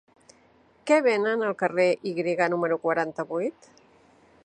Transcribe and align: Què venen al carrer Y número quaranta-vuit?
Què 0.91 0.97
venen 1.09 1.45
al 1.49 1.55
carrer 1.61 1.87
Y 2.13 2.17
número 2.57 2.81
quaranta-vuit? 2.87 3.73